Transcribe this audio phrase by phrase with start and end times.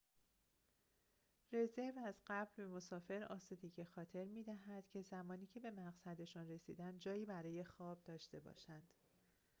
[1.53, 7.25] رزرو از قبل به مسافر آسودگی خاطر می‌دهد که زمانی که به مقصدشان رسیدند جایی
[7.25, 8.87] برای خواب داشته باشند